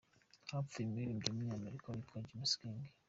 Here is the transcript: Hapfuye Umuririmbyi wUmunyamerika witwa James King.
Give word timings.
Hapfuye 0.51 0.85
Umuririmbyi 0.87 1.27
wUmunyamerika 1.29 1.85
witwa 1.93 2.17
James 2.27 2.53
King. 2.59 2.81